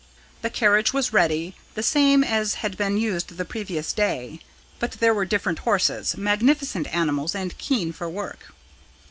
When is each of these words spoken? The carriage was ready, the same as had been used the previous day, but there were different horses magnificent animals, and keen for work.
The 0.41 0.49
carriage 0.49 0.93
was 0.93 1.13
ready, 1.13 1.55
the 1.75 1.83
same 1.83 2.23
as 2.23 2.55
had 2.55 2.75
been 2.75 2.97
used 2.97 3.37
the 3.37 3.45
previous 3.45 3.93
day, 3.93 4.39
but 4.79 4.93
there 4.93 5.13
were 5.13 5.25
different 5.25 5.59
horses 5.59 6.17
magnificent 6.17 6.87
animals, 6.91 7.35
and 7.35 7.55
keen 7.59 7.91
for 7.93 8.09
work. 8.09 8.45